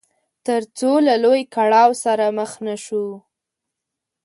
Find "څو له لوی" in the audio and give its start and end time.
0.77-1.41